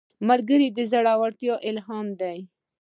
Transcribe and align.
ملګری 0.27 0.67
د 0.73 0.79
زړورتیا 0.91 1.55
الهام 1.69 2.07
دی 2.21 2.37